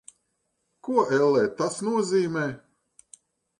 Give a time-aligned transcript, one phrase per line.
[0.87, 2.49] Ko, ellē, tas nozīmē?